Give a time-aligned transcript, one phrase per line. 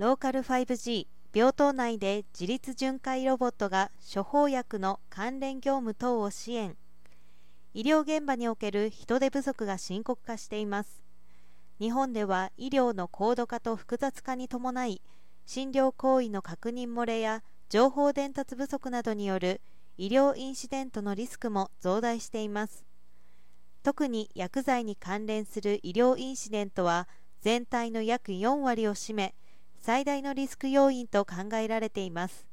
[0.00, 6.74] ローカル 5G 病棟内で自律巡回ロボットが処方薬の関連業務等を支援。
[7.74, 11.02] 医療現場における人手不足が深刻化しています。
[11.78, 15.02] 日本では医療の高度化と複雑化に伴い
[15.44, 19.60] 診療行為の確認漏れや情報伝達不足などによる
[19.98, 22.86] 医療インシデントのリスクも増大しています。
[23.82, 27.06] 特に薬剤に関連する医療インシデントは
[27.42, 29.34] 全体の約4割を占め
[29.80, 32.46] 最大のリスク要因と考えられています。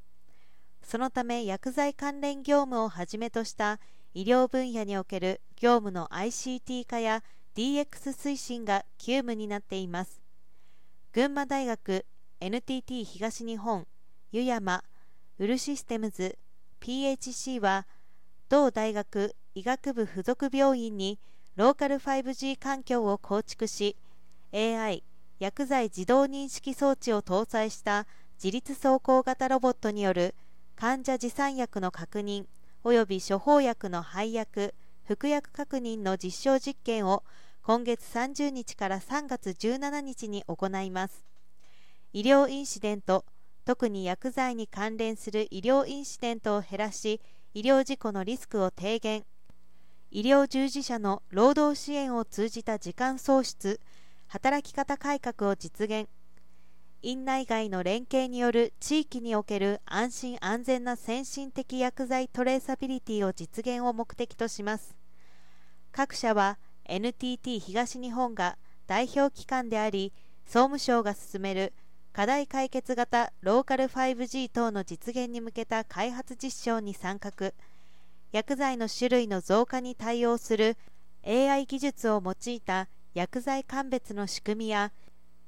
[0.81, 3.79] そのため薬剤関連業務をはじめとした
[4.13, 7.23] 医療分野における業務の ICT 化や
[7.55, 10.21] DX 推進が急務になっています。
[11.11, 12.05] 群馬大学
[12.39, 13.87] NTT 東日本
[14.31, 14.83] 湯山
[15.39, 16.37] ウルシステムズ
[16.79, 17.87] PHC は
[18.47, 21.19] 同大学医学部附属病院に
[21.55, 23.97] ローカル 5G 環境を構築し
[24.53, 25.03] AI
[25.39, 28.07] 薬剤自動認識装置を搭載した
[28.43, 30.33] 自律走行型ロボットによる
[30.75, 32.45] 患者持参薬の確認
[32.83, 34.73] 及び処方薬の配薬
[35.05, 37.23] 服薬確認の実証実験を
[37.61, 41.25] 今月30日から3月17日に行います。
[42.13, 43.25] 医療インシデント
[43.65, 47.21] 特に薬剤に関連する医療インシデントを減らし
[47.53, 49.23] 医療事故のリスクを低減。
[50.09, 53.81] 医療従事者の労働支援を通じた時間創出
[54.27, 56.09] 働き方改革を実現。
[57.01, 64.95] 院内外の連携による地域における安心安全な先進的薬剤トレーサビリティを実現を目的とします。
[65.93, 70.11] 各社は NTT 東日本が代表機関であり
[70.45, 71.73] 総務省が進める
[72.11, 77.53] 課題解決型ローカル 5G 等の実現に向けた開発実証に参画。
[78.33, 80.75] 薬剤の種類の増加に対応する
[81.25, 84.91] AI 技術を用いた薬剤鑑別の仕組みや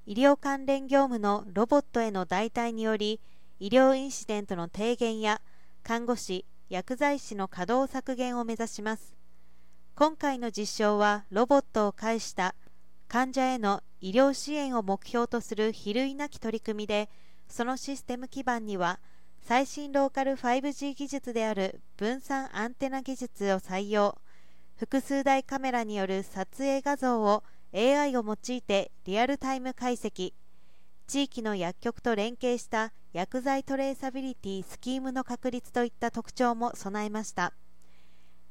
[0.07, 3.21] 医療関連業務のロボットへの代替により
[3.59, 5.39] 医療インシデントの低減や
[5.83, 9.13] 看護師薬剤師の稼働削減を目指します。
[9.93, 12.55] 今回の実証はロボットを介した
[13.07, 17.07] 患者への医療支援を目標とする比類なき取り組みで
[17.49, 18.99] そのシステム基盤には
[19.43, 24.17] 最新ローカル 5G 技術である分散アンテナ技術を採用。
[24.75, 30.33] 複数台カメラによる撮影画像を AI を用いてリアルタイム解析。
[31.05, 37.53] 地域の薬局と連携した薬剤トレーサビリティスキームの確立といった特徴も備えました。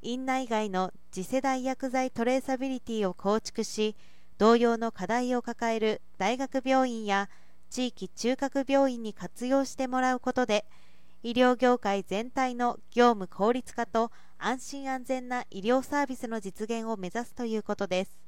[0.03, 3.97] 院内外の次世代薬剤トレーサビリティを構築し
[4.39, 7.29] 同様の課題を抱える大学病院や
[7.71, 10.65] 地域中核病院に活用してもらうことで
[11.25, 18.28] 医療業界全体の業務効率化と安心安全な医療サービスの実現を目指すということです。